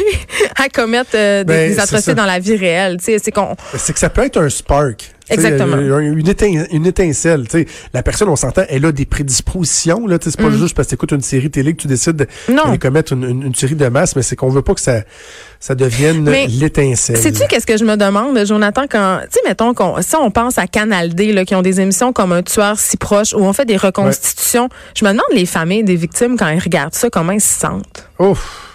à 0.57 0.69
commettre 0.69 1.11
euh, 1.15 1.43
des, 1.43 1.75
ben, 1.75 1.79
atrocités 1.79 2.15
dans 2.15 2.25
la 2.25 2.39
vie 2.39 2.55
réelle. 2.55 2.97
C'est 2.99 3.31
qu'on. 3.31 3.55
C'est 3.77 3.93
que 3.93 3.99
ça 3.99 4.09
peut 4.09 4.23
être 4.23 4.41
un 4.41 4.49
spark. 4.49 5.15
Exactement. 5.29 5.77
Une, 5.99 6.27
étincelle, 6.27 6.67
une 6.71 6.85
étincelle. 6.85 7.45
La 7.93 8.03
personne, 8.03 8.29
on 8.29 8.35
s'entend, 8.35 8.63
elle 8.69 8.85
a 8.85 8.91
des 8.91 9.05
prédispositions. 9.05 10.07
Là, 10.07 10.17
c'est 10.21 10.35
pas 10.37 10.49
mm. 10.49 10.57
juste 10.57 10.75
parce 10.75 10.87
que 10.87 10.91
tu 10.91 10.95
écoutes 10.95 11.11
une 11.11 11.21
série 11.21 11.49
télé 11.49 11.73
que 11.73 11.81
tu 11.81 11.87
décides 11.87 12.15
de 12.47 12.77
commettre 12.77 13.13
une, 13.13 13.43
une, 13.43 13.55
série 13.55 13.75
de 13.75 13.87
masse, 13.87 14.15
mais 14.15 14.21
c'est 14.21 14.35
qu'on 14.35 14.49
veut 14.49 14.61
pas 14.61 14.73
que 14.73 14.81
ça, 14.81 15.01
ça 15.59 15.75
devienne 15.75 16.29
l'étincelle. 16.29 17.17
Sais-tu 17.17 17.47
qu'est-ce 17.47 17.67
que 17.67 17.77
je 17.77 17.85
me 17.85 17.97
demande, 17.97 18.43
Jonathan, 18.45 18.83
quand, 18.89 19.19
tu 19.23 19.27
sais, 19.31 19.39
mettons, 19.47 19.73
qu'on, 19.73 20.01
si 20.01 20.15
on 20.15 20.31
pense 20.31 20.57
à 20.57 20.67
Canal 20.67 21.13
D, 21.13 21.33
là, 21.33 21.45
qui 21.45 21.55
ont 21.55 21.61
des 21.61 21.81
émissions 21.81 22.13
comme 22.13 22.31
Un 22.31 22.43
tueur 22.43 22.79
si 22.79 22.97
proche, 22.97 23.33
où 23.33 23.39
on 23.39 23.53
fait 23.53 23.65
des 23.65 23.77
reconstitutions, 23.77 24.69
je 24.95 25.05
me 25.05 25.11
demande 25.11 25.25
les 25.33 25.45
familles 25.45 25.83
des 25.83 25.95
victimes, 25.95 26.37
quand 26.37 26.49
ils 26.49 26.59
regardent 26.59 26.95
ça, 26.95 27.09
comment 27.09 27.33
ils 27.33 27.41
se 27.41 27.59
sentent. 27.59 28.07
Ouf. 28.19 28.65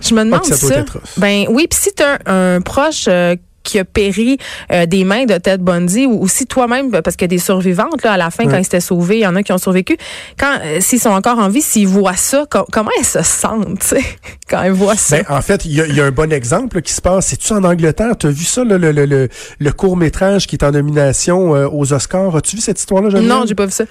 Je 0.00 0.14
me 0.14 0.24
demande 0.24 0.44
ça. 0.44 0.56
ça. 0.56 0.84
Ben 1.16 1.46
oui, 1.48 1.66
puis 1.70 1.78
si 1.80 1.92
tu 1.94 2.02
as 2.02 2.18
un, 2.26 2.60
proche 2.60 3.04
euh, 3.08 3.36
qui 3.62 3.78
a 3.78 3.84
péri 3.84 4.38
euh, 4.72 4.86
des 4.86 5.04
mains 5.04 5.24
de 5.24 5.36
Ted 5.38 5.62
Bundy 5.62 6.06
ou 6.06 6.22
aussi 6.22 6.46
toi-même 6.46 6.90
parce 6.90 7.16
qu'il 7.16 7.24
y 7.24 7.30
a 7.32 7.36
des 7.36 7.38
survivantes 7.38 8.02
là 8.04 8.12
à 8.12 8.16
la 8.16 8.30
fin 8.30 8.44
quand 8.44 8.56
ils 8.56 8.64
s'étaient 8.64 8.80
sauvés, 8.80 9.18
il 9.18 9.22
y 9.22 9.26
en 9.26 9.36
a 9.36 9.42
qui 9.42 9.52
ont 9.52 9.58
survécu. 9.58 9.96
Quand 10.38 10.58
euh, 10.62 10.80
s'ils 10.80 11.00
sont 11.00 11.10
encore 11.10 11.38
en 11.38 11.48
vie, 11.48 11.62
s'ils 11.62 11.86
voient 11.86 12.16
ça, 12.16 12.46
comment 12.48 12.90
elles 12.98 13.04
se 13.04 13.22
sentent 13.22 13.94
quand 14.48 14.62
ils 14.62 14.72
voient 14.72 14.96
ça? 14.96 15.22
Ben, 15.22 15.36
en 15.36 15.42
fait, 15.42 15.64
il 15.64 15.72
y, 15.72 16.00
a 16.00 16.04
un 16.04 16.10
bon 16.10 16.32
exemple 16.32 16.82
qui 16.82 16.92
se 16.92 17.00
passe. 17.00 17.26
C'est-tu 17.26 17.52
en 17.52 17.64
Angleterre? 17.64 18.16
Tu 18.18 18.26
as 18.26 18.30
vu 18.30 18.44
ça 18.44 18.64
le, 18.64 18.76
le, 18.76 18.92
le, 18.92 19.28
le 19.58 19.72
court 19.72 19.96
métrage 19.96 20.46
qui 20.46 20.56
est 20.56 20.64
en 20.64 20.72
nomination 20.72 21.54
euh, 21.54 21.68
aux 21.70 21.92
Oscars? 21.92 22.36
As-tu 22.36 22.56
vu 22.56 22.62
cette 22.62 22.78
histoire-là 22.78 23.20
Non, 23.20 23.44
j'ai 23.46 23.54
pas 23.54 23.66
vu 23.66 23.72
ça. 23.72 23.84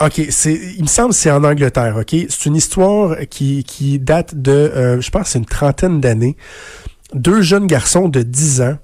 OK, 0.00 0.20
c'est 0.30 0.54
il 0.54 0.82
me 0.82 0.88
semble 0.88 1.12
c'est 1.12 1.30
en 1.30 1.44
Angleterre, 1.44 1.96
OK? 2.00 2.16
C'est 2.28 2.46
une 2.46 2.56
histoire 2.56 3.16
qui, 3.30 3.62
qui 3.62 4.00
date 4.00 4.34
de 4.34 4.98
je 5.00 5.10
pense 5.10 5.28
c'est 5.28 5.38
une 5.38 5.44
trentaine 5.44 6.00
d'années. 6.00 6.36
Deux 7.14 7.42
jeunes 7.42 7.66
garçons 7.66 8.08
de 8.08 8.22
10 8.22 8.62
ans 8.62 8.78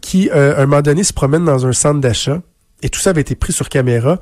qui, 0.00 0.30
euh, 0.30 0.56
à 0.56 0.62
un 0.62 0.66
moment 0.66 0.82
donné, 0.82 1.04
se 1.04 1.12
promène 1.12 1.44
dans 1.44 1.66
un 1.66 1.72
centre 1.72 2.00
d'achat, 2.00 2.40
et 2.82 2.88
tout 2.88 3.00
ça 3.00 3.10
avait 3.10 3.20
été 3.20 3.34
pris 3.34 3.52
sur 3.52 3.68
caméra, 3.68 4.18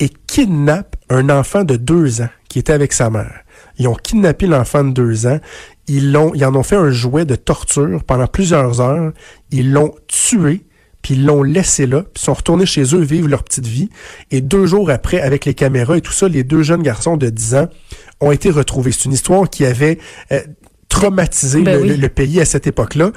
et 0.00 0.08
kidnappe 0.26 0.96
un 1.08 1.30
enfant 1.30 1.64
de 1.64 1.76
deux 1.76 2.20
ans 2.20 2.30
qui 2.48 2.58
était 2.58 2.72
avec 2.72 2.92
sa 2.92 3.10
mère. 3.10 3.40
Ils 3.78 3.88
ont 3.88 3.94
kidnappé 3.94 4.46
l'enfant 4.46 4.84
de 4.84 4.92
deux 4.92 5.26
ans, 5.26 5.40
ils 5.86 6.12
l'ont, 6.12 6.32
ils 6.34 6.44
en 6.44 6.54
ont 6.54 6.62
fait 6.62 6.76
un 6.76 6.90
jouet 6.90 7.24
de 7.24 7.36
torture 7.36 8.04
pendant 8.04 8.26
plusieurs 8.26 8.80
heures, 8.80 9.12
ils 9.50 9.72
l'ont 9.72 9.94
tué, 10.08 10.64
puis 11.02 11.14
ils 11.14 11.26
l'ont 11.26 11.42
laissé 11.42 11.86
là, 11.86 12.02
puis 12.02 12.24
sont 12.24 12.32
retournés 12.32 12.64
chez 12.64 12.94
eux 12.94 13.00
vivre 13.00 13.28
leur 13.28 13.44
petite 13.44 13.66
vie. 13.66 13.90
Et 14.30 14.40
deux 14.40 14.66
jours 14.66 14.88
après, 14.90 15.20
avec 15.20 15.44
les 15.44 15.52
caméras 15.52 15.98
et 15.98 16.00
tout 16.00 16.12
ça, 16.12 16.28
les 16.28 16.44
deux 16.44 16.62
jeunes 16.62 16.82
garçons 16.82 17.18
de 17.18 17.28
10 17.28 17.54
ans 17.56 17.68
ont 18.20 18.32
été 18.32 18.50
retrouvés. 18.50 18.90
C'est 18.90 19.04
une 19.04 19.12
histoire 19.12 19.50
qui 19.50 19.66
avait 19.66 19.98
euh, 20.32 20.40
traumatisé 20.88 21.60
ben 21.60 21.86
le, 21.86 22.08
pays 22.08 22.40
à 22.40 22.46
cette 22.46 22.66
époque-là. 22.66 23.10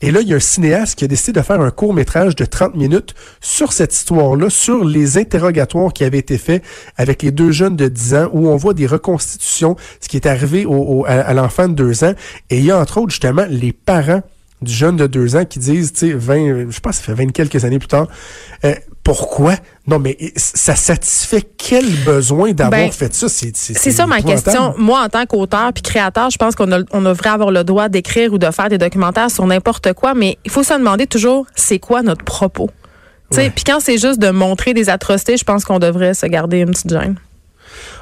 Et 0.00 0.12
là, 0.12 0.20
il 0.20 0.28
y 0.28 0.32
a 0.32 0.36
un 0.36 0.40
cinéaste 0.40 0.96
qui 0.96 1.04
a 1.04 1.08
décidé 1.08 1.40
de 1.40 1.44
faire 1.44 1.60
un 1.60 1.70
court 1.70 1.92
métrage 1.92 2.36
de 2.36 2.44
30 2.44 2.76
minutes 2.76 3.14
sur 3.40 3.72
cette 3.72 3.92
histoire-là, 3.92 4.48
sur 4.48 4.84
les 4.84 5.18
interrogatoires 5.18 5.92
qui 5.92 6.04
avaient 6.04 6.18
été 6.18 6.38
faits 6.38 6.62
avec 6.96 7.22
les 7.22 7.32
deux 7.32 7.50
jeunes 7.50 7.74
de 7.74 7.88
10 7.88 8.14
ans, 8.14 8.30
où 8.32 8.48
on 8.48 8.56
voit 8.56 8.74
des 8.74 8.86
reconstitutions, 8.86 9.76
ce 10.00 10.08
qui 10.08 10.16
est 10.16 10.26
arrivé 10.26 10.66
au, 10.66 11.04
à, 11.06 11.34
l'enfant 11.34 11.68
de 11.68 11.74
2 11.74 12.04
ans. 12.04 12.14
Et 12.50 12.58
il 12.58 12.64
y 12.64 12.70
a 12.70 12.78
entre 12.78 12.98
autres 12.98 13.10
justement 13.10 13.46
les 13.48 13.72
parents 13.72 14.22
du 14.62 14.72
jeune 14.72 14.96
de 14.96 15.06
2 15.06 15.36
ans 15.36 15.44
qui 15.44 15.58
disent, 15.58 15.92
tu 15.92 16.10
sais, 16.10 16.12
20, 16.12 16.70
je 16.70 16.80
pense 16.80 16.96
ça 16.96 17.02
fait 17.02 17.14
20 17.14 17.32
quelques 17.32 17.64
années 17.64 17.78
plus 17.78 17.88
tard, 17.88 18.08
euh, 18.64 18.74
pourquoi? 19.04 19.54
Non, 19.86 19.98
mais 19.98 20.18
ça 20.36 20.76
satisfait 20.76 21.42
quel 21.56 21.88
besoin 22.04 22.52
d'avoir 22.52 22.82
ben, 22.82 22.92
fait 22.92 23.14
ça? 23.14 23.28
C'est 23.28 23.90
ça 23.90 24.06
ma 24.06 24.20
question. 24.20 24.74
Moi, 24.76 25.02
en 25.02 25.08
tant 25.08 25.24
qu'auteur 25.24 25.72
puis 25.72 25.82
créateur, 25.82 26.28
je 26.30 26.36
pense 26.36 26.54
qu'on 26.54 26.70
on 26.92 27.00
devrait 27.00 27.30
avoir 27.30 27.50
le 27.50 27.64
droit 27.64 27.88
d'écrire 27.88 28.32
ou 28.32 28.38
de 28.38 28.50
faire 28.50 28.68
des 28.68 28.76
documentaires 28.76 29.30
sur 29.30 29.46
n'importe 29.46 29.94
quoi, 29.94 30.14
mais 30.14 30.36
il 30.44 30.50
faut 30.50 30.62
se 30.62 30.74
demander 30.74 31.06
toujours, 31.06 31.46
c'est 31.54 31.78
quoi 31.78 32.02
notre 32.02 32.24
propos? 32.24 32.70
Puis 33.30 33.64
quand 33.64 33.80
c'est 33.80 33.98
juste 33.98 34.18
de 34.18 34.30
montrer 34.30 34.74
des 34.74 34.88
atrocités, 34.88 35.36
je 35.36 35.44
pense 35.44 35.64
qu'on 35.64 35.78
devrait 35.78 36.14
se 36.14 36.26
garder 36.26 36.60
une 36.60 36.70
petite 36.70 36.90
gêne. 36.90 37.16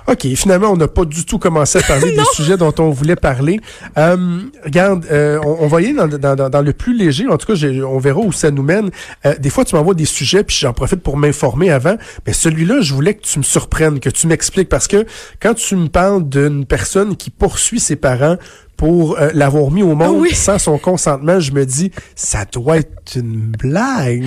OK, 0.09 0.27
finalement, 0.35 0.71
on 0.71 0.77
n'a 0.77 0.89
pas 0.89 1.05
du 1.05 1.25
tout 1.25 1.39
commencé 1.39 1.79
à 1.79 1.83
parler 1.83 2.13
des 2.17 2.25
sujets 2.35 2.57
dont 2.57 2.75
on 2.79 2.91
voulait 2.91 3.17
parler. 3.17 3.61
Euh, 3.99 4.43
regarde, 4.65 5.07
euh, 5.11 5.41
on, 5.45 5.67
va 5.67 5.83
y 5.83 5.87
aller 5.87 5.95
dans, 5.95 6.37
dans, 6.37 6.49
dans, 6.49 6.63
le 6.63 6.73
plus 6.73 6.97
léger. 6.97 7.27
En 7.29 7.37
tout 7.37 7.53
cas, 7.53 7.67
on 7.87 7.99
verra 7.99 8.21
où 8.21 8.33
ça 8.33 8.51
nous 8.51 8.63
mène. 8.63 8.91
Euh, 9.25 9.35
des 9.39 9.51
fois, 9.51 9.65
tu 9.65 9.75
m'envoies 9.75 9.95
des 9.95 10.05
sujets, 10.05 10.45
puis 10.45 10.57
j'en 10.61 10.73
profite 10.73 11.03
pour 11.03 11.17
m'informer 11.17 11.71
avant. 11.71 11.97
Mais 12.27 12.33
celui-là, 12.33 12.81
je 12.81 12.95
voulais 12.95 13.15
que 13.15 13.23
tu 13.23 13.39
me 13.39 13.45
surprennes, 13.45 14.01
que 14.01 14.11
tu 14.11 14.27
m'expliques. 14.27 14.69
Parce 14.69 14.87
que 14.87 15.07
quand 15.41 15.55
tu 15.55 15.77
me 15.77 15.89
parles 15.89 16.29
d'une 16.29 16.67
personne 16.67 17.17
qui 17.17 17.31
poursuit 17.31 17.81
ses 17.81 17.97
parents 17.97 18.37
pour 18.77 19.19
euh, 19.19 19.31
l'avoir 19.33 19.71
mis 19.71 19.83
au 19.83 19.95
monde 19.95 20.27
sans 20.35 20.59
son 20.59 20.79
consentement, 20.79 21.41
je 21.41 21.53
me 21.53 21.65
dis 21.65 21.91
ça 22.15 22.45
doit 22.45 22.79
être 22.79 23.17
une 23.17 23.53
blague. 23.59 24.25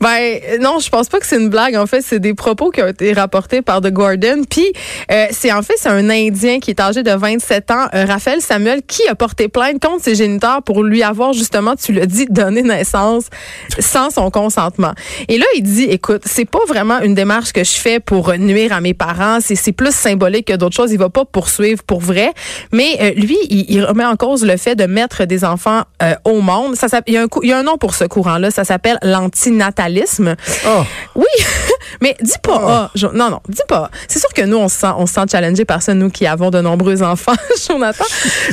Ben 0.00 0.38
non, 0.60 0.78
je 0.78 0.88
pense 0.88 1.08
pas 1.08 1.18
que 1.18 1.26
c'est 1.26 1.40
une 1.40 1.48
blague. 1.48 1.74
En 1.76 1.86
fait, 1.86 2.02
c'est 2.02 2.20
des 2.20 2.34
propos 2.34 2.70
qui 2.70 2.82
ont 2.82 2.86
été 2.86 3.12
rapportés 3.12 3.62
par 3.62 3.80
The 3.80 3.90
Gordon. 3.90 4.42
Puis 4.48 4.72
euh, 5.10 5.26
c'est 5.30 5.52
en 5.52 5.62
fait 5.62 5.74
c'est 5.76 5.88
un 5.88 6.08
Indien 6.10 6.60
qui 6.60 6.70
est 6.70 6.80
âgé 6.80 7.02
de 7.02 7.10
27 7.10 7.70
ans, 7.70 7.86
euh, 7.94 8.04
Raphaël 8.04 8.40
Samuel, 8.40 8.82
qui 8.86 9.06
a 9.08 9.14
porté 9.14 9.48
plainte 9.48 9.82
contre 9.82 10.04
ses 10.04 10.14
géniteurs 10.14 10.62
pour 10.62 10.84
lui 10.84 11.02
avoir 11.02 11.32
justement, 11.32 11.74
tu 11.74 11.92
l'as 11.92 12.06
dit, 12.06 12.26
donné 12.30 12.62
naissance 12.62 13.24
sans 13.78 14.10
son 14.10 14.30
consentement. 14.30 14.92
Et 15.28 15.38
là, 15.38 15.46
il 15.56 15.62
dit, 15.62 15.84
écoute, 15.84 16.22
c'est 16.24 16.48
pas 16.48 16.64
vraiment 16.68 17.00
une 17.00 17.14
démarche 17.14 17.52
que 17.52 17.64
je 17.64 17.72
fais 17.72 18.00
pour 18.00 18.32
nuire 18.34 18.72
à 18.72 18.80
mes 18.80 18.94
parents. 18.94 19.38
C'est 19.40 19.56
c'est 19.56 19.72
plus 19.72 19.94
symbolique 19.94 20.46
que 20.46 20.56
d'autres 20.56 20.76
choses. 20.76 20.92
Il 20.92 20.98
va 20.98 21.10
pas 21.10 21.24
poursuivre 21.24 21.82
pour 21.82 22.00
vrai. 22.00 22.32
Mais 22.72 23.14
lui, 23.16 23.36
il, 23.50 23.66
il 23.68 23.87
remet 23.88 24.04
en 24.04 24.16
cause 24.16 24.44
le 24.44 24.56
fait 24.56 24.74
de 24.74 24.84
mettre 24.84 25.24
des 25.24 25.44
enfants 25.44 25.82
euh, 26.02 26.14
au 26.24 26.40
monde. 26.40 26.76
Ça, 26.76 26.86
il, 27.06 27.14
y 27.14 27.16
a 27.16 27.22
un, 27.22 27.26
il 27.42 27.48
y 27.48 27.52
a 27.52 27.58
un 27.58 27.62
nom 27.62 27.78
pour 27.78 27.94
ce 27.94 28.04
courant-là. 28.04 28.50
Ça 28.50 28.64
s'appelle 28.64 28.98
l'antinatalisme. 29.02 30.34
Oh. 30.66 30.82
Oui, 31.14 31.24
mais 32.00 32.16
dis 32.20 32.32
pas. 32.42 32.90
Oh. 32.94 33.08
non, 33.14 33.30
non, 33.30 33.40
dis 33.48 33.62
pas. 33.66 33.90
C'est 34.06 34.18
sûr 34.18 34.32
que 34.32 34.42
nous, 34.42 34.56
on 34.56 34.68
se 34.68 34.76
sent, 34.76 34.92
on 34.96 35.06
se 35.06 35.14
sent 35.14 35.24
challengé 35.30 35.64
par 35.64 35.82
ça, 35.82 35.94
nous 35.94 36.10
qui 36.10 36.26
avons 36.26 36.50
de 36.50 36.60
nombreux 36.60 37.02
enfants, 37.02 37.32
Jonathan. 37.68 38.04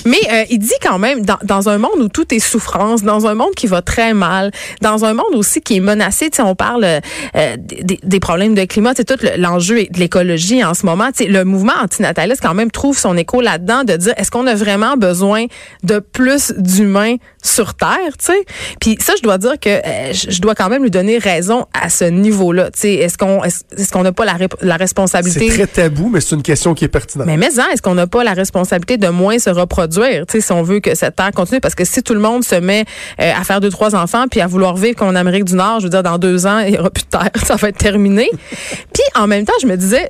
mais 0.06 0.18
euh, 0.32 0.44
il 0.50 0.60
dit 0.60 0.74
quand 0.82 1.00
même, 1.00 1.26
dans, 1.26 1.38
dans, 1.44 1.70
un 1.70 1.78
monde 1.78 2.00
où 2.00 2.10
tout 2.10 2.34
est 2.34 2.40
souffrance, 2.40 3.04
dans 3.04 3.28
un 3.28 3.34
monde 3.34 3.56
qui 3.56 3.68
va 3.68 3.82
très 3.82 4.14
mal, 4.14 4.52
dans 4.82 5.06
un 5.06 5.14
monde 5.14 5.34
aussi 5.34 5.62
qui 5.62 5.78
est 5.78 5.82
menacé, 5.82 6.30
tu 6.30 6.38
sais, 6.38 6.44
on 6.44 6.56
parle 6.56 6.86
euh, 6.86 7.58
des, 7.58 8.00
des, 8.02 8.20
problèmes 8.20 8.56
de 8.56 8.66
climat, 8.66 8.94
c'est 8.96 9.06
tout 9.06 9.24
l'enjeu 9.38 9.86
de 9.86 10.00
l'écologie 10.00 10.64
en 10.64 10.74
ce 10.74 10.86
moment. 10.86 11.08
Tu 11.08 11.26
sais, 11.26 11.30
le 11.30 11.44
mouvement 11.44 11.74
antinataliste 11.82 12.42
quand 12.42 12.54
même 12.54 12.72
trouve 12.72 12.98
son 12.98 13.18
écho 13.18 13.42
là-dedans 13.42 13.84
de 13.84 13.94
dire, 13.94 14.14
est-ce 14.18 14.32
qu'on 14.32 14.48
a 14.48 14.56
vraiment 14.56 14.98
besoin 14.98 15.25
besoin 15.26 15.46
de 15.84 16.00
plus 16.00 16.54
d'humains 16.58 17.16
sur 17.44 17.74
Terre, 17.76 18.18
tu 18.18 18.26
sais. 18.26 18.46
Puis 18.80 18.98
ça, 19.00 19.14
je 19.18 19.24
dois 19.24 19.38
dire 19.38 19.60
que 19.60 19.70
euh, 19.70 20.14
je 20.14 20.42
dois 20.42 20.56
quand 20.56 20.70
même 20.70 20.84
lui 20.84 20.92
donner 20.92 21.18
raison 21.18 21.66
à 21.74 21.90
ce 21.90 22.06
niveau-là. 22.06 22.72
Tu 22.72 22.82
sais, 22.82 22.94
est-ce 22.96 23.18
qu'on 23.18 23.44
est-ce 23.44 23.92
qu'on 23.92 24.04
n'a 24.04 24.12
pas 24.12 24.26
la, 24.26 24.38
la 24.62 24.78
responsabilité? 24.78 25.50
C'est 25.50 25.66
très 25.66 25.68
tabou, 25.68 26.10
mais 26.10 26.22
c'est 26.22 26.36
une 26.36 26.44
question 26.44 26.74
qui 26.74 26.86
est 26.86 26.90
pertinente. 26.90 27.28
Mais 27.28 27.38
mais 27.38 27.60
hein, 27.60 27.68
est-ce 27.72 27.82
qu'on 27.82 27.96
n'a 27.96 28.08
pas 28.08 28.24
la 28.24 28.34
responsabilité 28.34 28.98
de 28.98 29.08
moins 29.08 29.40
se 29.40 29.50
reproduire, 29.50 30.26
tu 30.26 30.34
sais, 30.34 30.42
si 30.42 30.52
on 30.52 30.64
veut 30.64 30.80
que 30.80 30.96
cette 30.96 31.16
terre 31.16 31.32
continue, 31.32 31.60
parce 31.60 31.76
que 31.76 31.86
si 31.86 32.02
tout 32.04 32.14
le 32.14 32.20
monde 32.20 32.44
se 32.44 32.56
met 32.56 32.86
euh, 33.22 33.32
à 33.36 33.44
faire 33.44 33.62
deux 33.62 33.70
trois 33.70 33.96
enfants 33.96 34.26
puis 34.30 34.42
à 34.42 34.48
vouloir 34.48 34.76
vivre 34.76 34.96
comme 34.96 35.10
en 35.10 35.16
Amérique 35.16 35.46
du 35.46 35.56
Nord, 35.56 35.80
je 35.80 35.86
veux 35.86 35.90
dire 35.90 36.04
dans 36.04 36.18
deux 36.18 36.46
ans 36.48 36.60
il 36.60 36.72
n'y 36.72 36.78
aura 36.78 36.90
plus 36.90 37.04
de 37.04 37.10
terre, 37.10 37.32
ça 37.44 37.56
va 37.56 37.70
être 37.70 37.78
terminé. 37.78 38.30
puis 38.94 39.04
en 39.16 39.28
même 39.28 39.46
temps, 39.46 39.54
je 39.62 39.68
me 39.68 39.76
disais, 39.76 40.08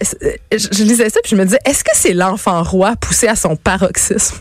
je, 0.52 0.84
lisais 0.84 1.10
ça 1.10 1.20
puis 1.24 1.32
je 1.32 1.36
me 1.36 1.44
disais, 1.44 1.60
est-ce 1.66 1.84
que 1.84 1.92
c'est 1.94 2.14
l'enfant 2.14 2.64
roi 2.64 2.96
poussé 3.00 3.28
à 3.28 3.36
son 3.36 3.56
paroxysme? 3.56 4.38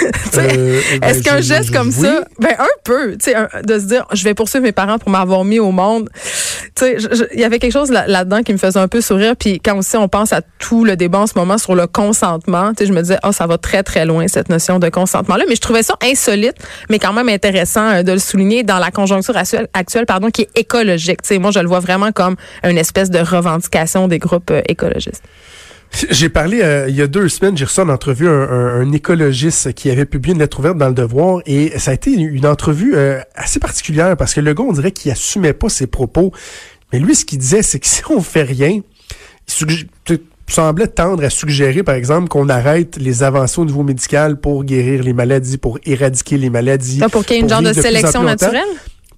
Euh, 0.38 0.80
ben, 1.00 1.08
est-ce 1.08 1.22
qu'un 1.22 1.40
geste 1.40 1.72
comme 1.72 1.90
ça, 1.90 2.22
ben 2.38 2.54
un 2.58 2.64
peu, 2.84 3.16
de 3.16 3.78
se 3.78 3.84
dire, 3.84 4.06
je 4.12 4.24
vais 4.24 4.32
poursuivre 4.32 4.62
mes 4.62 4.72
parents 4.72 4.98
pour 4.98 5.10
m'avoir 5.10 5.44
mis 5.44 5.58
au 5.58 5.72
monde. 5.72 6.08
Il 6.80 7.40
y 7.40 7.44
avait 7.44 7.58
quelque 7.58 7.72
chose 7.72 7.90
là-dedans 7.90 8.42
qui 8.42 8.52
me 8.52 8.58
faisait 8.58 8.78
un 8.78 8.88
peu 8.88 9.00
sourire. 9.00 9.34
Puis 9.36 9.60
quand 9.60 9.76
aussi 9.76 9.96
on 9.96 10.08
pense 10.08 10.32
à 10.32 10.40
tout 10.58 10.84
le 10.84 10.96
débat 10.96 11.18
en 11.18 11.26
ce 11.26 11.32
moment 11.36 11.58
sur 11.58 11.74
le 11.74 11.86
consentement, 11.86 12.72
je 12.78 12.92
me 12.92 13.02
disais, 13.02 13.18
oh, 13.24 13.32
ça 13.32 13.46
va 13.46 13.58
très 13.58 13.82
très 13.82 14.06
loin 14.06 14.28
cette 14.28 14.48
notion 14.48 14.78
de 14.78 14.88
consentement-là. 14.88 15.44
Mais 15.48 15.56
je 15.56 15.60
trouvais 15.60 15.82
ça 15.82 15.96
insolite, 16.02 16.56
mais 16.88 16.98
quand 16.98 17.12
même 17.12 17.28
intéressant 17.28 17.88
euh, 17.88 18.02
de 18.02 18.12
le 18.12 18.18
souligner 18.18 18.62
dans 18.62 18.78
la 18.78 18.90
conjoncture 18.90 19.36
actuelle, 19.36 19.68
actuelle 19.74 20.06
pardon, 20.06 20.30
qui 20.30 20.42
est 20.42 20.58
écologique. 20.58 21.20
sais 21.24 21.38
moi, 21.38 21.50
je 21.50 21.60
le 21.60 21.68
vois 21.68 21.80
vraiment 21.80 22.12
comme 22.12 22.36
une 22.64 22.78
espèce 22.78 23.10
de 23.10 23.18
revendication 23.18 24.08
des 24.08 24.18
groupes 24.18 24.50
euh, 24.50 24.62
écologistes. 24.68 25.24
J'ai 25.92 26.28
parlé 26.28 26.62
euh, 26.62 26.88
il 26.88 26.94
y 26.94 27.02
a 27.02 27.06
deux 27.06 27.28
semaines, 27.28 27.56
j'ai 27.56 27.64
reçu 27.64 27.80
en 27.80 27.88
entrevue 27.88 28.28
un, 28.28 28.32
un, 28.32 28.92
écologiste 28.92 29.72
qui 29.72 29.90
avait 29.90 30.04
publié 30.04 30.34
une 30.34 30.40
lettre 30.40 30.60
ouverte 30.60 30.78
dans 30.78 30.88
le 30.88 30.94
Devoir 30.94 31.40
et 31.46 31.78
ça 31.78 31.90
a 31.90 31.94
été 31.94 32.12
une 32.12 32.46
entrevue 32.46 32.94
euh, 32.94 33.20
assez 33.34 33.58
particulière 33.58 34.16
parce 34.16 34.34
que 34.34 34.40
le 34.40 34.54
gars, 34.54 34.62
on 34.62 34.72
dirait 34.72 34.92
qu'il 34.92 35.10
assumait 35.10 35.52
pas 35.52 35.68
ses 35.68 35.88
propos. 35.88 36.32
Mais 36.92 37.00
lui, 37.00 37.14
ce 37.14 37.24
qu'il 37.24 37.38
disait, 37.38 37.62
c'est 37.62 37.80
que 37.80 37.86
si 37.86 38.02
on 38.08 38.20
fait 38.20 38.42
rien, 38.42 38.80
il 39.60 40.18
semblait 40.48 40.86
tendre 40.86 41.24
à 41.24 41.30
suggérer, 41.30 41.82
par 41.82 41.94
exemple, 41.94 42.28
qu'on 42.28 42.48
arrête 42.48 42.96
les 42.96 43.22
avancées 43.22 43.60
au 43.60 43.64
niveau 43.64 43.82
médical 43.82 44.40
pour 44.40 44.64
guérir 44.64 45.02
les 45.02 45.12
maladies, 45.12 45.58
pour 45.58 45.78
éradiquer 45.84 46.36
les 46.38 46.50
maladies. 46.50 47.00
pour 47.10 47.24
qu'il 47.24 47.36
y 47.36 47.38
ait 47.38 47.42
une 47.42 47.48
genre 47.48 47.62
de 47.62 47.72
sélection 47.72 48.22
naturelle? 48.22 48.62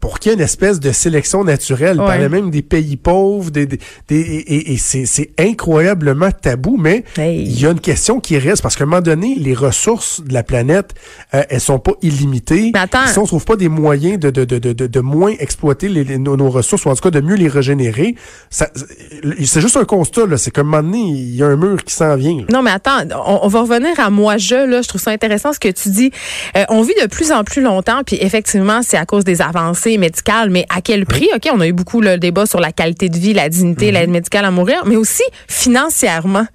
Pour 0.03 0.19
qu'il 0.19 0.31
y 0.31 0.33
ait 0.33 0.37
une 0.37 0.43
espèce 0.43 0.81
de 0.81 0.91
sélection 0.91 1.45
naturelle. 1.45 1.97
Il 2.01 2.05
parlait 2.05 2.29
même 2.29 2.51
des 2.51 2.61
pays 2.61 2.97
pauvres, 2.97 3.53
des, 3.53 3.67
des, 3.67 3.79
et, 4.09 4.73
et 4.73 4.77
c'est 4.77 5.31
incroyablement 5.39 6.33
tabou, 6.33 6.77
mais 6.77 7.05
il 7.19 7.61
y 7.61 7.67
a 7.67 7.71
une 7.71 7.79
question 7.79 8.19
qui 8.19 8.37
reste, 8.37 8.63
parce 8.63 8.75
qu'à 8.75 8.83
un 8.83 8.89
moment 8.89 9.01
donné, 9.01 9.37
les 9.39 9.55
ressources 9.55 10.21
de 10.21 10.35
la 10.35 10.43
planète, 10.43 10.91
euh, 11.35 11.45
elles 11.49 11.61
sont 11.61 11.79
pas 11.79 11.93
illimitées. 12.03 12.73
Mais 12.75 12.81
attends. 12.81 13.07
Si 13.07 13.17
on 13.21 13.27
trouve 13.27 13.45
pas 13.45 13.55
des 13.55 13.69
moyens 13.69 14.19
de, 14.19 14.31
de, 14.31 14.45
de, 14.45 14.59
de, 14.59 14.73
de 14.73 15.01
moins 15.01 15.35
exploiter 15.39 15.89
les, 15.89 16.19
nos, 16.19 16.51
ressources, 16.51 16.85
ou 16.85 16.89
en 16.89 16.97
tout 16.97 17.09
cas 17.09 17.13
de 17.13 17.21
mieux 17.21 17.37
les 17.37 17.47
régénérer, 17.47 18.17
c'est 18.51 19.61
juste 19.61 19.77
un 19.77 19.85
constat, 19.85 20.23
c'est 20.37 20.51
qu'à 20.51 20.63
un 20.63 20.65
moment 20.65 20.83
donné, 20.83 20.99
il 20.99 21.37
y 21.37 21.45
a 21.45 21.47
un 21.47 21.57
mur 21.57 21.85
qui 21.85 21.95
s'en 21.95 22.17
vient. 22.17 22.45
Non, 22.51 22.63
mais 22.63 22.73
attends, 22.73 23.05
on, 23.25 23.47
va 23.47 23.61
revenir 23.61 24.01
à 24.01 24.11
moi-je, 24.11 24.67
là, 24.67 24.83
je 24.83 24.89
trouve 24.89 25.01
ça 25.01 25.13
intéressant 25.13 25.53
ce 25.53 25.61
que 25.61 25.69
tu 25.69 25.91
dis. 25.91 26.11
Euh, 26.57 26.65
on 26.71 26.83
vit 26.83 26.95
de 27.01 27.07
plus 27.07 27.31
en 27.31 27.45
plus 27.45 27.63
longtemps, 27.63 28.03
puis 28.05 28.19
effectivement, 28.21 28.81
c'est 28.83 28.97
à 28.97 29.07
cause 29.07 29.23
des 29.23 29.41
avancées 29.41 29.92
médicale, 29.99 30.51
mais 30.51 30.67
à 30.69 30.81
quel 30.81 31.07
prix? 31.07 31.29
OK, 31.35 31.49
on 31.53 31.61
a 31.61 31.67
eu 31.67 31.73
beaucoup 31.73 32.01
le 32.01 32.19
débat 32.19 32.47
sur 32.47 32.61
la 32.61 32.73
qualité 32.73 33.09
de 33.09 33.19
vie, 33.19 33.33
la 33.33 33.49
dignité, 33.49 33.89
mhm. 33.89 33.95
l'aide 33.95 34.11
médicale 34.11 34.45
à 34.45 34.51
mourir, 34.51 34.83
mais 34.87 34.97
aussi 34.97 35.25
financièrement. 35.49 36.47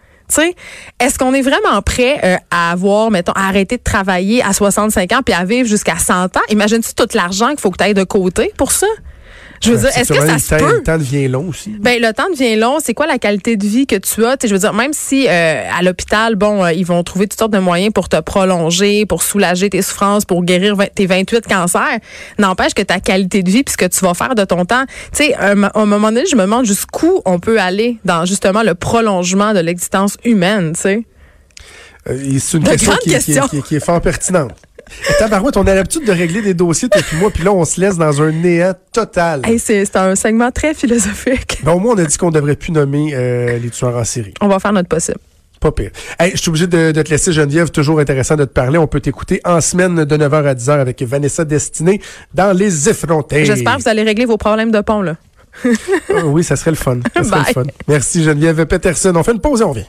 Est-ce 0.99 1.17
qu'on 1.17 1.33
est 1.33 1.41
vraiment 1.41 1.81
prêt 1.81 2.19
euh, 2.23 2.37
à 2.51 2.71
avoir, 2.71 3.11
mettons, 3.11 3.31
à 3.33 3.47
arrêter 3.47 3.77
de 3.77 3.83
travailler 3.83 4.43
à 4.43 4.53
65 4.53 5.11
ans 5.13 5.21
puis 5.25 5.33
à 5.33 5.45
vivre 5.45 5.67
jusqu'à 5.67 5.97
100 5.97 6.37
ans? 6.37 6.41
Imagine-tu 6.49 6.93
tout 6.93 7.07
l'argent 7.13 7.49
qu'il 7.49 7.59
faut 7.59 7.71
que 7.71 7.77
tu 7.77 7.83
ailles 7.83 7.93
de 7.93 8.03
côté 8.03 8.51
pour 8.57 8.71
ça? 8.71 8.87
Je 9.61 9.71
veux 9.71 9.77
dire, 9.77 9.89
est-ce 9.97 10.13
que 10.13 10.19
ça 10.19 10.37
se 10.37 10.55
peut? 10.55 10.77
Le 10.77 10.83
temps 10.83 10.97
devient 10.97 11.27
long 11.27 11.49
aussi. 11.49 11.75
Ben, 11.79 12.01
le 12.01 12.13
temps 12.13 12.29
devient 12.29 12.55
long. 12.55 12.77
C'est 12.83 12.93
quoi 12.93 13.07
la 13.07 13.17
qualité 13.17 13.57
de 13.57 13.65
vie 13.65 13.87
que 13.87 13.95
tu 13.95 14.25
as? 14.25 14.37
je 14.43 14.53
veux 14.53 14.59
dire, 14.59 14.73
même 14.73 14.93
si 14.93 15.27
euh, 15.27 15.63
à 15.71 15.81
l'hôpital, 15.81 16.35
bon, 16.35 16.63
euh, 16.63 16.73
ils 16.73 16.85
vont 16.85 17.03
trouver 17.03 17.27
toutes 17.27 17.39
sortes 17.39 17.53
de 17.53 17.59
moyens 17.59 17.91
pour 17.93 18.09
te 18.09 18.19
prolonger, 18.19 19.05
pour 19.05 19.23
soulager 19.23 19.69
tes 19.69 19.81
souffrances, 19.81 20.25
pour 20.25 20.43
guérir 20.43 20.75
tes 20.93 21.05
28 21.05 21.47
cancers, 21.47 21.99
n'empêche 22.37 22.73
que 22.73 22.81
ta 22.81 22.99
qualité 22.99 23.43
de 23.43 23.49
vie 23.49 23.63
puis 23.63 23.73
ce 23.73 23.77
que 23.77 23.85
tu 23.85 23.99
vas 24.05 24.13
faire 24.13 24.35
de 24.35 24.43
ton 24.43 24.65
temps, 24.65 24.85
tu 25.11 25.23
sais, 25.23 25.33
à 25.35 25.51
un, 25.51 25.85
moment 25.85 26.09
donné, 26.09 26.25
je 26.29 26.35
me 26.35 26.41
demande 26.41 26.65
jusqu'où 26.65 27.21
on 27.25 27.39
peut 27.39 27.59
aller 27.59 27.97
dans 28.05 28.25
justement 28.25 28.63
le 28.63 28.75
prolongement 28.75 29.53
de 29.53 29.59
l'existence 29.59 30.17
humaine, 30.23 30.73
tu 30.73 30.81
sais. 30.81 31.03
Euh, 32.09 32.37
c'est 32.39 32.57
une 32.57 32.63
question 32.63 33.47
qui, 33.47 33.75
est 33.75 33.83
fort 33.83 34.01
pertinente. 34.01 34.53
Tabarouette, 35.19 35.57
on 35.57 35.67
a 35.67 35.75
l'habitude 35.75 36.05
de 36.05 36.11
régler 36.11 36.41
des 36.41 36.53
dossiers, 36.53 36.89
toi 36.89 37.01
et 37.01 37.15
moi, 37.17 37.29
puis 37.31 37.43
là, 37.43 37.51
on 37.51 37.65
se 37.65 37.79
laisse 37.79 37.97
dans 37.97 38.21
un 38.21 38.31
néant 38.31 38.73
total. 38.91 39.41
c'est 39.57 39.95
un 39.95 40.15
segment 40.15 40.51
très 40.51 40.73
philosophique. 40.73 41.59
Ben, 41.63 41.73
au 41.73 41.79
moins, 41.79 41.95
on 41.95 41.97
a 41.97 42.05
dit 42.05 42.17
qu'on 42.17 42.31
devrait 42.31 42.55
plus 42.55 42.71
nommer 42.71 43.13
euh, 43.13 43.57
les 43.57 43.69
tueurs 43.69 43.95
en 43.95 44.03
série. 44.03 44.33
On 44.41 44.47
va 44.47 44.59
faire 44.59 44.73
notre 44.73 44.89
possible. 44.89 45.19
Pas 45.59 45.71
pire. 45.71 45.89
je 46.19 46.35
suis 46.35 46.49
obligé 46.49 46.67
de, 46.67 46.91
te 46.91 47.09
laisser, 47.09 47.31
Geneviève. 47.31 47.71
Toujours 47.71 47.99
intéressant 47.99 48.35
de 48.35 48.45
te 48.45 48.53
parler. 48.53 48.77
On 48.77 48.87
peut 48.87 48.99
t'écouter 48.99 49.41
en 49.43 49.59
semaine 49.59 50.05
de 50.05 50.17
9h 50.17 50.45
à 50.45 50.53
10h 50.53 50.79
avec 50.79 51.01
Vanessa 51.01 51.45
Destinée 51.45 51.99
dans 52.33 52.55
Les 52.55 52.89
Effrontés. 52.89 53.45
J'espère 53.45 53.77
que 53.77 53.81
vous 53.81 53.89
allez 53.89 54.03
régler 54.03 54.25
vos 54.25 54.37
problèmes 54.37 54.71
de 54.71 54.81
pont, 54.81 55.01
là. 55.01 55.15
Oui, 56.25 56.43
ça 56.43 56.55
serait 56.55 56.71
le 56.71 56.77
fun. 56.77 56.99
Ça 57.15 57.23
serait 57.23 57.39
le 57.47 57.53
fun. 57.53 57.63
Merci, 57.87 58.23
Geneviève 58.23 58.65
Peterson. 58.65 59.13
On 59.15 59.23
fait 59.23 59.31
une 59.31 59.41
pause 59.41 59.61
et 59.61 59.63
on 59.63 59.71
vient. 59.71 59.85